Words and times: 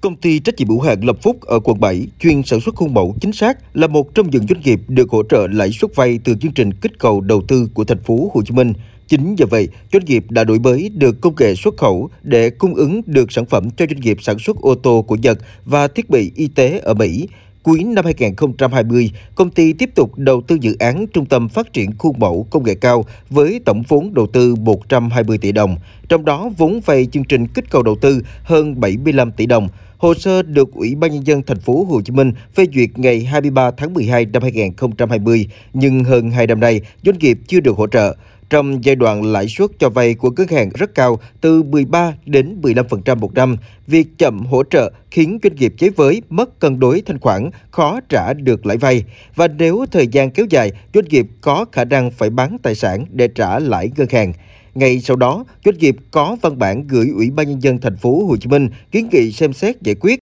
Công 0.00 0.16
ty 0.16 0.38
trách 0.38 0.54
nhiệm 0.58 0.68
hữu 0.68 0.80
hạn 0.80 1.00
Lập 1.04 1.16
Phúc 1.22 1.40
ở 1.40 1.60
quận 1.60 1.80
7 1.80 2.06
chuyên 2.20 2.42
sản 2.42 2.60
xuất 2.60 2.74
khuôn 2.74 2.94
mẫu 2.94 3.14
chính 3.20 3.32
xác 3.32 3.76
là 3.76 3.86
một 3.86 4.14
trong 4.14 4.30
những 4.30 4.46
doanh 4.48 4.60
nghiệp 4.60 4.80
được 4.88 5.10
hỗ 5.10 5.22
trợ 5.30 5.46
lãi 5.46 5.70
suất 5.70 5.96
vay 5.96 6.18
từ 6.24 6.34
chương 6.40 6.52
trình 6.52 6.72
kích 6.72 6.98
cầu 6.98 7.20
đầu 7.20 7.42
tư 7.48 7.68
của 7.74 7.84
thành 7.84 8.02
phố 8.02 8.30
Hồ 8.34 8.42
Chí 8.42 8.54
Minh. 8.54 8.72
Chính 9.08 9.36
vì 9.36 9.44
vậy, 9.50 9.68
doanh 9.92 10.04
nghiệp 10.04 10.24
đã 10.30 10.44
đổi 10.44 10.58
mới 10.58 10.88
được 10.88 11.20
công 11.20 11.34
nghệ 11.38 11.54
xuất 11.54 11.76
khẩu 11.76 12.10
để 12.22 12.50
cung 12.50 12.74
ứng 12.74 13.02
được 13.06 13.32
sản 13.32 13.46
phẩm 13.46 13.70
cho 13.70 13.86
doanh 13.90 14.00
nghiệp 14.00 14.16
sản 14.20 14.38
xuất 14.38 14.56
ô 14.56 14.74
tô 14.74 15.04
của 15.08 15.16
Nhật 15.16 15.38
và 15.64 15.88
thiết 15.88 16.10
bị 16.10 16.32
y 16.36 16.48
tế 16.48 16.78
ở 16.78 16.94
Mỹ. 16.94 17.28
Cuối 17.62 17.84
năm 17.84 18.04
2020, 18.04 19.10
công 19.34 19.50
ty 19.50 19.72
tiếp 19.72 19.90
tục 19.94 20.18
đầu 20.18 20.42
tư 20.42 20.56
dự 20.60 20.76
án 20.78 21.06
Trung 21.06 21.26
tâm 21.26 21.48
Phát 21.48 21.72
triển 21.72 21.90
Khuôn 21.98 22.18
mẫu 22.18 22.46
Công 22.50 22.64
nghệ 22.64 22.74
cao 22.74 23.04
với 23.30 23.60
tổng 23.64 23.82
vốn 23.88 24.14
đầu 24.14 24.26
tư 24.26 24.54
120 24.54 25.38
tỷ 25.38 25.52
đồng, 25.52 25.76
trong 26.08 26.24
đó 26.24 26.50
vốn 26.56 26.80
vay 26.86 27.06
chương 27.12 27.24
trình 27.24 27.46
kích 27.46 27.70
cầu 27.70 27.82
đầu 27.82 27.96
tư 28.00 28.22
hơn 28.42 28.80
75 28.80 29.32
tỷ 29.32 29.46
đồng. 29.46 29.68
Hồ 29.98 30.14
sơ 30.14 30.42
được 30.42 30.72
Ủy 30.72 30.94
ban 30.94 31.12
nhân 31.12 31.26
dân 31.26 31.42
thành 31.42 31.60
phố 31.60 31.84
Hồ 31.84 32.00
Chí 32.04 32.12
Minh 32.12 32.32
phê 32.54 32.66
duyệt 32.74 32.98
ngày 32.98 33.24
23 33.24 33.70
tháng 33.70 33.94
12 33.94 34.26
năm 34.26 34.42
2020, 34.42 35.48
nhưng 35.72 36.04
hơn 36.04 36.30
2 36.30 36.46
năm 36.46 36.60
nay, 36.60 36.80
doanh 37.04 37.18
nghiệp 37.18 37.38
chưa 37.46 37.60
được 37.60 37.76
hỗ 37.76 37.86
trợ. 37.86 38.16
Trong 38.50 38.84
giai 38.84 38.96
đoạn 38.96 39.24
lãi 39.24 39.48
suất 39.48 39.70
cho 39.78 39.88
vay 39.88 40.14
của 40.14 40.30
ngân 40.30 40.48
hàng 40.48 40.70
rất 40.74 40.94
cao 40.94 41.20
từ 41.40 41.62
13 41.62 42.12
đến 42.26 42.60
15% 42.62 43.18
một 43.18 43.34
năm, 43.34 43.56
việc 43.86 44.06
chậm 44.18 44.46
hỗ 44.46 44.62
trợ 44.64 44.92
khiến 45.10 45.38
doanh 45.42 45.54
nghiệp 45.54 45.74
chế 45.78 45.90
với 45.90 46.22
mất 46.30 46.60
cân 46.60 46.80
đối 46.80 47.00
thanh 47.00 47.20
khoản, 47.20 47.50
khó 47.70 48.00
trả 48.08 48.32
được 48.32 48.66
lãi 48.66 48.76
vay. 48.76 49.04
Và 49.34 49.48
nếu 49.48 49.86
thời 49.90 50.06
gian 50.06 50.30
kéo 50.30 50.46
dài, 50.50 50.72
doanh 50.94 51.04
nghiệp 51.08 51.26
có 51.40 51.64
khả 51.72 51.84
năng 51.84 52.10
phải 52.10 52.30
bán 52.30 52.56
tài 52.62 52.74
sản 52.74 53.04
để 53.10 53.28
trả 53.28 53.58
lãi 53.58 53.90
ngân 53.96 54.08
hàng. 54.10 54.32
Ngay 54.74 55.00
sau 55.00 55.16
đó, 55.16 55.44
doanh 55.64 55.78
nghiệp 55.78 55.96
có 56.10 56.36
văn 56.42 56.58
bản 56.58 56.86
gửi 56.86 57.08
Ủy 57.14 57.30
ban 57.30 57.48
nhân 57.48 57.62
dân 57.62 57.78
thành 57.78 57.96
phố 57.96 58.26
Hồ 58.26 58.36
Chí 58.36 58.48
Minh 58.48 58.68
kiến 58.90 59.08
nghị 59.12 59.32
xem 59.32 59.52
xét 59.52 59.82
giải 59.82 59.94
quyết. 60.00 60.18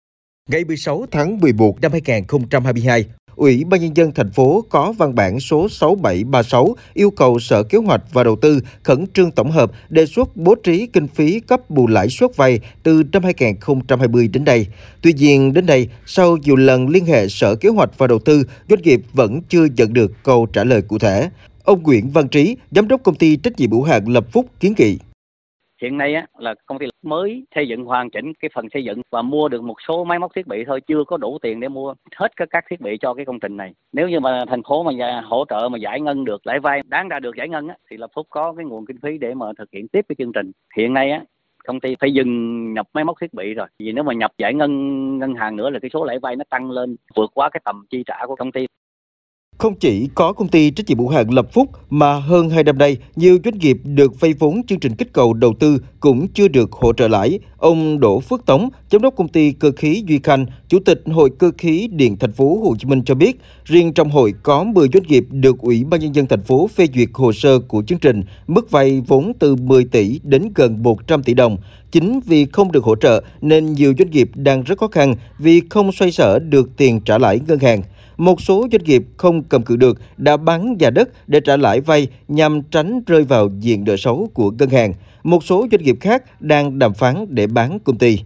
Ngày 0.50 0.64
16 0.64 1.06
tháng 1.10 1.40
11 1.40 1.80
năm 1.80 1.92
2022, 1.92 3.04
Ủy 3.40 3.64
ban 3.64 3.80
nhân 3.80 3.96
dân 3.96 4.12
thành 4.12 4.30
phố 4.30 4.64
có 4.70 4.92
văn 4.98 5.14
bản 5.14 5.40
số 5.40 5.68
6736 5.68 6.76
yêu 6.94 7.10
cầu 7.10 7.38
Sở 7.38 7.62
Kế 7.62 7.78
hoạch 7.78 8.02
và 8.12 8.24
Đầu 8.24 8.36
tư 8.36 8.60
khẩn 8.82 9.06
trương 9.14 9.30
tổng 9.30 9.50
hợp 9.50 9.72
đề 9.88 10.06
xuất 10.06 10.36
bố 10.36 10.54
trí 10.54 10.86
kinh 10.86 11.06
phí 11.08 11.40
cấp 11.40 11.70
bù 11.70 11.86
lãi 11.86 12.08
suất 12.08 12.36
vay 12.36 12.60
từ 12.82 13.02
năm 13.12 13.22
2020 13.24 14.28
đến 14.28 14.44
đây. 14.44 14.66
Tuy 15.02 15.12
nhiên 15.12 15.52
đến 15.52 15.66
đây, 15.66 15.88
sau 16.06 16.36
nhiều 16.36 16.56
lần 16.56 16.88
liên 16.88 17.06
hệ 17.06 17.28
Sở 17.28 17.54
Kế 17.54 17.68
hoạch 17.68 17.98
và 17.98 18.06
Đầu 18.06 18.18
tư, 18.18 18.44
doanh 18.68 18.82
nghiệp 18.82 19.00
vẫn 19.12 19.40
chưa 19.48 19.64
nhận 19.76 19.92
được 19.92 20.12
câu 20.22 20.46
trả 20.46 20.64
lời 20.64 20.82
cụ 20.82 20.98
thể. 20.98 21.28
Ông 21.64 21.82
Nguyễn 21.82 22.10
Văn 22.14 22.28
Trí, 22.28 22.56
giám 22.70 22.88
đốc 22.88 23.02
công 23.02 23.14
ty 23.14 23.36
trách 23.36 23.52
nhiệm 23.58 23.70
hữu 23.70 23.82
hạn 23.82 24.02
Lập 24.08 24.24
Phúc 24.32 24.46
kiến 24.60 24.72
nghị. 24.78 24.98
Hiện 25.82 25.98
nay 25.98 26.14
á, 26.14 26.26
là 26.38 26.54
công 26.66 26.78
ty 26.78 26.86
mới 27.02 27.44
xây 27.54 27.68
dựng 27.68 27.84
hoàn 27.84 28.10
chỉnh 28.10 28.32
cái 28.40 28.50
phần 28.54 28.66
xây 28.72 28.84
dựng 28.84 29.02
và 29.10 29.22
mua 29.22 29.48
được 29.48 29.62
một 29.62 29.76
số 29.88 30.04
máy 30.04 30.18
móc 30.18 30.34
thiết 30.34 30.46
bị 30.46 30.64
thôi 30.66 30.80
chưa 30.80 31.04
có 31.06 31.16
đủ 31.16 31.38
tiền 31.42 31.60
để 31.60 31.68
mua 31.68 31.94
hết 32.16 32.36
các 32.36 32.48
các 32.50 32.64
thiết 32.70 32.80
bị 32.80 32.98
cho 33.00 33.14
cái 33.14 33.24
công 33.24 33.40
trình 33.40 33.56
này. 33.56 33.72
Nếu 33.92 34.08
như 34.08 34.20
mà 34.20 34.44
thành 34.48 34.62
phố 34.62 34.82
mà 34.82 35.20
hỗ 35.24 35.44
trợ 35.48 35.68
mà 35.72 35.78
giải 35.78 36.00
ngân 36.00 36.24
được 36.24 36.46
lãi 36.46 36.60
vay 36.60 36.82
đáng 36.86 37.08
ra 37.08 37.18
được 37.20 37.36
giải 37.36 37.48
ngân 37.48 37.68
á, 37.68 37.76
thì 37.90 37.96
lập 37.96 38.10
phúc 38.14 38.26
có 38.30 38.52
cái 38.56 38.64
nguồn 38.66 38.86
kinh 38.86 39.00
phí 39.02 39.18
để 39.18 39.34
mà 39.34 39.46
thực 39.58 39.68
hiện 39.72 39.88
tiếp 39.88 40.04
cái 40.08 40.16
chương 40.18 40.32
trình. 40.32 40.52
Hiện 40.76 40.94
nay 40.94 41.10
á 41.10 41.24
công 41.64 41.80
ty 41.80 41.96
phải 42.00 42.12
dừng 42.12 42.72
nhập 42.74 42.86
máy 42.92 43.04
móc 43.04 43.16
thiết 43.20 43.34
bị 43.34 43.54
rồi. 43.54 43.66
Vì 43.78 43.92
nếu 43.92 44.04
mà 44.04 44.14
nhập 44.14 44.30
giải 44.38 44.54
ngân 44.54 45.18
ngân 45.18 45.34
hàng 45.34 45.56
nữa 45.56 45.70
là 45.70 45.78
cái 45.78 45.90
số 45.92 46.04
lãi 46.04 46.18
vay 46.18 46.36
nó 46.36 46.44
tăng 46.50 46.70
lên 46.70 46.96
vượt 47.14 47.30
quá 47.34 47.50
cái 47.50 47.60
tầm 47.64 47.84
chi 47.90 48.02
trả 48.06 48.26
của 48.26 48.36
công 48.36 48.52
ty 48.52 48.66
không 49.60 49.74
chỉ 49.74 50.08
có 50.14 50.32
công 50.32 50.48
ty 50.48 50.70
trách 50.70 50.88
nhiệm 50.88 50.98
hữu 50.98 51.08
hạn 51.08 51.30
Lập 51.30 51.52
Phúc 51.52 51.70
mà 51.90 52.14
hơn 52.14 52.50
hai 52.50 52.64
năm 52.64 52.78
nay, 52.78 52.96
nhiều 53.16 53.38
doanh 53.44 53.58
nghiệp 53.58 53.76
được 53.84 54.20
vay 54.20 54.32
vốn 54.32 54.66
chương 54.66 54.80
trình 54.80 54.94
kích 54.94 55.12
cầu 55.12 55.32
đầu 55.32 55.54
tư 55.60 55.78
cũng 56.00 56.28
chưa 56.28 56.48
được 56.48 56.72
hỗ 56.72 56.92
trợ 56.92 57.08
lãi. 57.08 57.38
Ông 57.60 58.00
Đỗ 58.00 58.20
Phước 58.20 58.46
Tống, 58.46 58.68
giám 58.90 59.02
đốc 59.02 59.16
công 59.16 59.28
ty 59.28 59.52
cơ 59.52 59.70
khí 59.76 60.04
Duy 60.06 60.20
Khanh, 60.22 60.46
chủ 60.68 60.78
tịch 60.84 61.02
Hội 61.06 61.30
cơ 61.38 61.50
khí 61.58 61.88
điện 61.92 62.16
thành 62.16 62.32
phố 62.32 62.60
Hồ 62.64 62.76
Chí 62.78 62.86
Minh 62.86 63.02
cho 63.04 63.14
biết, 63.14 63.40
riêng 63.64 63.92
trong 63.92 64.10
hội 64.10 64.34
có 64.42 64.64
10 64.64 64.88
doanh 64.92 65.02
nghiệp 65.08 65.24
được 65.30 65.58
Ủy 65.58 65.84
ban 65.84 66.00
nhân 66.00 66.14
dân 66.14 66.26
thành 66.26 66.42
phố 66.42 66.66
phê 66.74 66.86
duyệt 66.94 67.08
hồ 67.14 67.32
sơ 67.32 67.58
của 67.58 67.82
chương 67.86 67.98
trình, 67.98 68.22
mức 68.46 68.70
vay 68.70 69.02
vốn 69.06 69.32
từ 69.38 69.56
10 69.56 69.84
tỷ 69.84 70.20
đến 70.22 70.52
gần 70.54 70.82
100 70.82 71.22
tỷ 71.22 71.34
đồng. 71.34 71.56
Chính 71.90 72.20
vì 72.20 72.46
không 72.52 72.72
được 72.72 72.84
hỗ 72.84 72.96
trợ 72.96 73.22
nên 73.40 73.72
nhiều 73.72 73.94
doanh 73.98 74.10
nghiệp 74.10 74.30
đang 74.34 74.62
rất 74.62 74.78
khó 74.78 74.88
khăn 74.88 75.14
vì 75.38 75.62
không 75.70 75.92
xoay 75.92 76.12
sở 76.12 76.38
được 76.38 76.70
tiền 76.76 77.00
trả 77.00 77.18
lãi 77.18 77.40
ngân 77.48 77.58
hàng 77.58 77.82
một 78.20 78.40
số 78.40 78.66
doanh 78.72 78.84
nghiệp 78.84 79.04
không 79.16 79.42
cầm 79.42 79.62
cự 79.62 79.76
được 79.76 80.00
đã 80.16 80.36
bán 80.36 80.76
nhà 80.78 80.90
đất 80.90 81.28
để 81.28 81.40
trả 81.40 81.56
lãi 81.56 81.80
vay 81.80 82.08
nhằm 82.28 82.62
tránh 82.62 83.00
rơi 83.06 83.24
vào 83.24 83.48
diện 83.60 83.84
nợ 83.84 83.96
xấu 83.96 84.30
của 84.34 84.50
ngân 84.50 84.70
hàng. 84.70 84.94
Một 85.22 85.44
số 85.44 85.66
doanh 85.70 85.82
nghiệp 85.82 85.96
khác 86.00 86.40
đang 86.40 86.78
đàm 86.78 86.94
phán 86.94 87.26
để 87.28 87.46
bán 87.54 87.78
công 87.84 87.98
ty. 87.98 88.16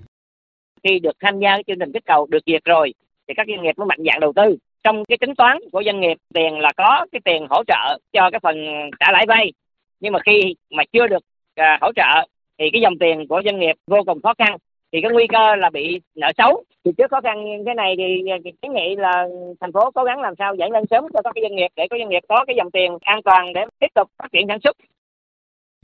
Khi 0.83 0.99
được 0.99 1.17
tham 1.21 1.39
gia 1.39 1.59
chương 1.67 1.79
trình 1.79 1.93
kích 1.93 2.05
cầu 2.07 2.27
được 2.31 2.43
duyệt 2.47 2.65
rồi 2.65 2.95
thì 3.29 3.35
các 3.37 3.47
doanh 3.49 3.63
nghiệp 3.63 3.79
mới 3.79 3.87
mạnh 3.87 4.05
dạng 4.07 4.21
đầu 4.21 4.33
tư. 4.37 4.57
Trong 4.83 5.05
cái 5.05 5.19
tính 5.19 5.35
toán 5.35 5.59
của 5.73 5.83
doanh 5.87 6.01
nghiệp 6.01 6.19
tiền 6.35 6.59
là 6.59 6.73
có 6.77 7.07
cái 7.13 7.21
tiền 7.25 7.47
hỗ 7.51 7.65
trợ 7.67 7.99
cho 8.13 8.31
cái 8.31 8.41
phần 8.43 8.57
trả 9.01 9.13
lãi 9.13 9.25
vay. 9.29 9.53
Nhưng 10.01 10.13
mà 10.13 10.19
khi 10.27 10.55
mà 10.71 10.83
chưa 10.93 11.07
được 11.07 11.23
à, 11.55 11.79
hỗ 11.81 11.93
trợ 11.97 12.29
thì 12.59 12.71
cái 12.73 12.83
dòng 12.83 12.99
tiền 13.01 13.29
của 13.29 13.43
doanh 13.45 13.61
nghiệp 13.61 13.77
vô 13.87 14.03
cùng 14.07 14.23
khó 14.23 14.35
khăn 14.39 14.57
thì 14.93 15.01
cái 15.01 15.11
nguy 15.13 15.27
cơ 15.27 15.57
là 15.57 15.71
bị 15.71 16.01
nợ 16.15 16.33
xấu 16.39 16.65
thì 16.85 16.93
trước 16.99 17.11
khó 17.11 17.21
khăn 17.21 17.45
như 17.45 17.63
thế 17.67 17.75
này 17.75 17.95
thì 17.99 18.31
à, 18.31 18.37
kiến 18.63 18.73
nghị 18.73 18.97
là 18.97 19.27
thành 19.61 19.73
phố 19.73 19.91
cố 19.91 20.05
gắng 20.05 20.21
làm 20.21 20.35
sao 20.39 20.55
giải 20.55 20.71
ngân 20.71 20.85
sớm 20.91 21.05
cho 21.15 21.23
các 21.23 21.35
doanh 21.43 21.57
nghiệp 21.57 21.69
để 21.77 21.87
các 21.91 21.97
doanh 21.99 22.09
nghiệp 22.09 22.23
có 22.29 22.45
cái 22.47 22.57
dòng 22.57 22.71
tiền 22.71 22.99
an 23.01 23.23
toàn 23.23 23.53
để 23.53 23.65
tiếp 23.79 23.87
tục 23.95 24.11
phát 24.19 24.33
triển 24.33 24.47
sản 24.49 24.59
xuất 24.65 24.77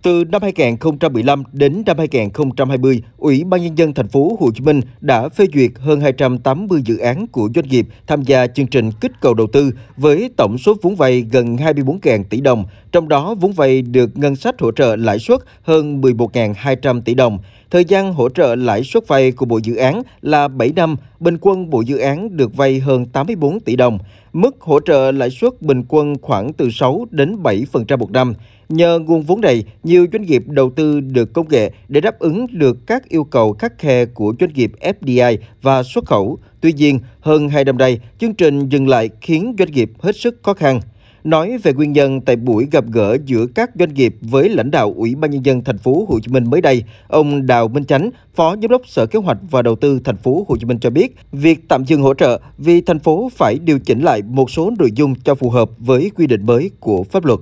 từ 0.02 0.24
năm 0.24 0.42
2015 0.42 1.42
đến 1.52 1.82
năm 1.86 1.98
2020, 1.98 3.02
Ủy 3.16 3.44
ban 3.44 3.62
nhân 3.62 3.78
dân 3.78 3.94
thành 3.94 4.08
phố 4.08 4.36
Hồ 4.40 4.50
Chí 4.54 4.60
Minh 4.60 4.80
đã 5.00 5.28
phê 5.28 5.46
duyệt 5.54 5.70
hơn 5.78 6.00
280 6.00 6.82
dự 6.84 6.98
án 6.98 7.26
của 7.26 7.48
doanh 7.54 7.68
nghiệp 7.68 7.86
tham 8.06 8.22
gia 8.22 8.46
chương 8.46 8.66
trình 8.66 8.90
kích 9.00 9.12
cầu 9.20 9.34
đầu 9.34 9.46
tư 9.52 9.72
với 9.96 10.30
tổng 10.36 10.58
số 10.58 10.74
vốn 10.82 10.96
vay 10.96 11.20
gần 11.32 11.56
24.000 11.56 12.24
tỷ 12.24 12.40
đồng, 12.40 12.64
trong 12.92 13.08
đó 13.08 13.34
vốn 13.34 13.52
vay 13.52 13.82
được 13.82 14.18
ngân 14.18 14.36
sách 14.36 14.60
hỗ 14.60 14.72
trợ 14.72 14.96
lãi 14.96 15.18
suất 15.18 15.40
hơn 15.62 16.00
11.200 16.00 17.00
tỷ 17.02 17.14
đồng. 17.14 17.38
Thời 17.70 17.84
gian 17.84 18.12
hỗ 18.12 18.28
trợ 18.28 18.54
lãi 18.54 18.84
suất 18.84 19.08
vay 19.08 19.32
của 19.32 19.46
bộ 19.46 19.60
dự 19.62 19.76
án 19.76 20.02
là 20.22 20.48
7 20.48 20.72
năm, 20.76 20.96
bình 21.20 21.38
quân 21.40 21.70
bộ 21.70 21.80
dự 21.80 21.98
án 21.98 22.36
được 22.36 22.56
vay 22.56 22.78
hơn 22.78 23.06
84 23.06 23.60
tỷ 23.60 23.76
đồng. 23.76 23.98
Mức 24.32 24.56
hỗ 24.60 24.80
trợ 24.80 25.12
lãi 25.12 25.30
suất 25.30 25.62
bình 25.62 25.84
quân 25.88 26.14
khoảng 26.22 26.52
từ 26.52 26.70
6 26.70 27.06
đến 27.10 27.36
7% 27.42 27.98
một 27.98 28.10
năm. 28.10 28.34
Nhờ 28.68 28.98
nguồn 28.98 29.22
vốn 29.22 29.40
này, 29.40 29.64
nhiều 29.82 30.06
doanh 30.12 30.22
nghiệp 30.22 30.42
đầu 30.46 30.70
tư 30.70 31.00
được 31.00 31.32
công 31.32 31.48
nghệ 31.48 31.72
để 31.88 32.00
đáp 32.00 32.18
ứng 32.18 32.46
được 32.50 32.86
các 32.86 33.08
yêu 33.08 33.24
cầu 33.24 33.52
khắc 33.52 33.78
khe 33.78 34.04
của 34.04 34.34
doanh 34.40 34.52
nghiệp 34.54 34.72
FDI 34.80 35.36
và 35.62 35.82
xuất 35.82 36.06
khẩu. 36.06 36.38
Tuy 36.60 36.72
nhiên, 36.72 37.00
hơn 37.20 37.48
hai 37.48 37.64
năm 37.64 37.78
nay, 37.78 38.00
chương 38.20 38.34
trình 38.34 38.68
dừng 38.68 38.88
lại 38.88 39.10
khiến 39.20 39.54
doanh 39.58 39.72
nghiệp 39.72 39.90
hết 40.00 40.16
sức 40.16 40.36
khó 40.42 40.54
khăn. 40.54 40.80
Nói 41.24 41.58
về 41.62 41.72
nguyên 41.72 41.92
nhân 41.92 42.20
tại 42.20 42.36
buổi 42.36 42.68
gặp 42.72 42.84
gỡ 42.92 43.16
giữa 43.24 43.46
các 43.54 43.70
doanh 43.74 43.94
nghiệp 43.94 44.14
với 44.20 44.48
lãnh 44.48 44.70
đạo 44.70 44.94
Ủy 44.96 45.14
ban 45.14 45.30
nhân 45.30 45.44
dân 45.44 45.64
thành 45.64 45.78
phố 45.78 46.06
Hồ 46.08 46.18
Chí 46.22 46.32
Minh 46.32 46.50
mới 46.50 46.60
đây, 46.60 46.84
ông 47.08 47.46
Đào 47.46 47.68
Minh 47.68 47.84
Chánh, 47.84 48.10
Phó 48.34 48.56
Giám 48.62 48.70
đốc 48.70 48.82
Sở 48.86 49.06
Kế 49.06 49.18
hoạch 49.18 49.38
và 49.50 49.62
Đầu 49.62 49.76
tư 49.76 50.00
thành 50.04 50.16
phố 50.16 50.44
Hồ 50.48 50.56
Chí 50.56 50.64
Minh 50.64 50.78
cho 50.80 50.90
biết, 50.90 51.16
việc 51.32 51.58
tạm 51.68 51.84
dừng 51.84 52.02
hỗ 52.02 52.14
trợ 52.14 52.40
vì 52.58 52.80
thành 52.80 52.98
phố 52.98 53.30
phải 53.36 53.58
điều 53.64 53.78
chỉnh 53.78 54.00
lại 54.00 54.22
một 54.22 54.50
số 54.50 54.70
nội 54.78 54.90
dung 54.94 55.14
cho 55.24 55.34
phù 55.34 55.50
hợp 55.50 55.70
với 55.78 56.10
quy 56.16 56.26
định 56.26 56.46
mới 56.46 56.70
của 56.80 57.02
pháp 57.02 57.24
luật. 57.24 57.40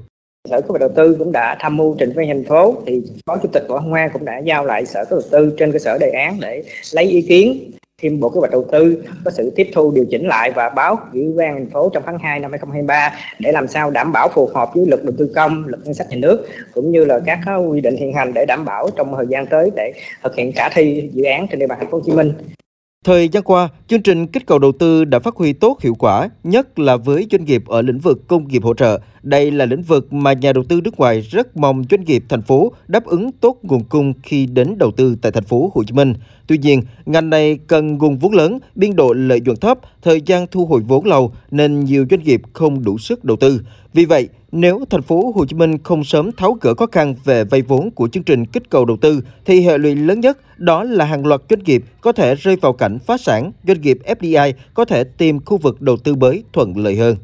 Sở 0.50 0.60
Kế 0.60 0.66
hoạch 0.68 0.80
Đầu 0.80 0.90
tư 0.96 1.16
cũng 1.18 1.32
đã 1.32 1.56
tham 1.60 1.76
mưu 1.76 1.96
trình 1.98 2.12
với 2.14 2.26
thành 2.26 2.44
phố 2.44 2.76
thì 2.86 3.02
Phó 3.26 3.36
Chủ 3.36 3.48
tịch 3.52 3.64
Võ 3.68 3.78
Hoa 3.78 4.10
cũng 4.12 4.24
đã 4.24 4.38
giao 4.38 4.64
lại 4.64 4.86
Sở 4.86 5.04
Kế 5.04 5.16
hoạch 5.16 5.24
Đầu 5.32 5.40
tư 5.40 5.56
trên 5.58 5.72
cơ 5.72 5.78
sở 5.78 5.98
đề 5.98 6.10
án 6.10 6.40
để 6.40 6.64
lấy 6.92 7.04
ý 7.04 7.22
kiến 7.22 7.70
thêm 8.02 8.20
Bộ 8.20 8.28
Kế 8.28 8.38
hoạch 8.38 8.50
Đầu 8.50 8.66
tư 8.72 9.02
có 9.24 9.30
sự 9.30 9.52
tiếp 9.56 9.70
thu 9.74 9.90
điều 9.90 10.04
chỉnh 10.10 10.26
lại 10.26 10.52
và 10.56 10.68
báo 10.68 10.98
gửi 11.12 11.32
ban 11.36 11.54
thành 11.54 11.70
phố 11.70 11.90
trong 11.94 12.02
tháng 12.06 12.18
2 12.18 12.40
năm 12.40 12.50
2023 12.50 13.12
để 13.38 13.52
làm 13.52 13.68
sao 13.68 13.90
đảm 13.90 14.12
bảo 14.12 14.28
phù 14.34 14.50
hợp 14.54 14.70
với 14.74 14.86
luật 14.86 15.04
đầu 15.04 15.14
tư 15.18 15.32
công, 15.34 15.64
luật 15.66 15.84
ngân 15.84 15.94
sách 15.94 16.06
nhà 16.10 16.16
nước 16.16 16.46
cũng 16.74 16.90
như 16.90 17.04
là 17.04 17.20
các 17.26 17.38
quy 17.70 17.80
định 17.80 17.96
hiện 17.96 18.12
hành 18.12 18.34
để 18.34 18.44
đảm 18.48 18.64
bảo 18.64 18.90
trong 18.96 19.14
thời 19.16 19.26
gian 19.26 19.46
tới 19.46 19.70
để 19.76 19.92
thực 20.22 20.36
hiện 20.36 20.52
khả 20.52 20.68
thi 20.68 21.10
dự 21.12 21.24
án 21.24 21.46
trên 21.50 21.58
địa 21.58 21.66
bàn 21.66 21.78
thành 21.80 21.90
phố 21.90 21.98
Hồ 21.98 22.02
Chí 22.06 22.12
Minh. 22.12 22.32
Thời 23.04 23.28
gian 23.28 23.42
qua, 23.42 23.68
chương 23.88 24.02
trình 24.02 24.26
kích 24.26 24.46
cầu 24.46 24.58
đầu 24.58 24.72
tư 24.72 25.04
đã 25.04 25.18
phát 25.18 25.36
huy 25.36 25.52
tốt 25.52 25.78
hiệu 25.80 25.94
quả, 25.98 26.28
nhất 26.44 26.78
là 26.78 26.96
với 26.96 27.26
doanh 27.30 27.44
nghiệp 27.44 27.62
ở 27.66 27.82
lĩnh 27.82 27.98
vực 27.98 28.28
công 28.28 28.48
nghiệp 28.48 28.62
hỗ 28.62 28.74
trợ. 28.74 29.00
Đây 29.28 29.50
là 29.50 29.66
lĩnh 29.66 29.82
vực 29.82 30.12
mà 30.12 30.32
nhà 30.32 30.52
đầu 30.52 30.64
tư 30.64 30.80
nước 30.80 30.98
ngoài 30.98 31.20
rất 31.20 31.56
mong 31.56 31.84
doanh 31.90 32.04
nghiệp 32.04 32.24
thành 32.28 32.42
phố 32.42 32.72
đáp 32.86 33.04
ứng 33.04 33.32
tốt 33.32 33.58
nguồn 33.62 33.84
cung 33.84 34.12
khi 34.22 34.46
đến 34.46 34.74
đầu 34.78 34.90
tư 34.90 35.16
tại 35.22 35.32
thành 35.32 35.44
phố 35.44 35.70
Hồ 35.74 35.84
Chí 35.84 35.92
Minh. 35.92 36.14
Tuy 36.46 36.58
nhiên, 36.58 36.82
ngành 37.06 37.30
này 37.30 37.58
cần 37.66 37.98
nguồn 37.98 38.18
vốn 38.18 38.32
lớn, 38.32 38.58
biên 38.74 38.96
độ 38.96 39.12
lợi 39.12 39.40
nhuận 39.40 39.56
thấp, 39.56 39.78
thời 40.02 40.20
gian 40.26 40.46
thu 40.50 40.66
hồi 40.66 40.80
vốn 40.88 41.06
lâu 41.06 41.32
nên 41.50 41.84
nhiều 41.84 42.06
doanh 42.10 42.22
nghiệp 42.22 42.42
không 42.52 42.84
đủ 42.84 42.98
sức 42.98 43.24
đầu 43.24 43.36
tư. 43.36 43.60
Vì 43.94 44.04
vậy, 44.04 44.28
nếu 44.52 44.84
thành 44.90 45.02
phố 45.02 45.32
Hồ 45.34 45.44
Chí 45.46 45.56
Minh 45.56 45.78
không 45.78 46.04
sớm 46.04 46.30
tháo 46.32 46.56
gỡ 46.60 46.74
khó 46.74 46.86
khăn 46.86 47.14
về 47.24 47.44
vay 47.44 47.62
vốn 47.62 47.90
của 47.90 48.08
chương 48.08 48.22
trình 48.22 48.46
kích 48.46 48.70
cầu 48.70 48.84
đầu 48.84 48.96
tư 48.96 49.20
thì 49.44 49.60
hệ 49.60 49.78
lụy 49.78 49.94
lớn 49.94 50.20
nhất 50.20 50.38
đó 50.58 50.84
là 50.84 51.04
hàng 51.04 51.26
loạt 51.26 51.40
doanh 51.50 51.64
nghiệp 51.64 51.84
có 52.00 52.12
thể 52.12 52.34
rơi 52.34 52.56
vào 52.56 52.72
cảnh 52.72 52.98
phá 53.06 53.16
sản, 53.16 53.52
doanh 53.66 53.80
nghiệp 53.80 53.98
FDI 54.04 54.52
có 54.74 54.84
thể 54.84 55.04
tìm 55.04 55.40
khu 55.44 55.56
vực 55.56 55.80
đầu 55.80 55.96
tư 55.96 56.14
mới 56.14 56.44
thuận 56.52 56.76
lợi 56.76 56.96
hơn. 56.96 57.16